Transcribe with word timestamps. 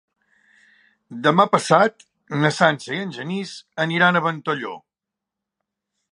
Demà 1.25 1.43
passat 1.55 2.05
na 2.43 2.51
Sança 2.55 2.95
i 2.95 3.01
en 3.07 3.13
Genís 3.17 3.51
aniran 3.85 4.17
a 4.17 4.23
Ventalló. 4.29 4.73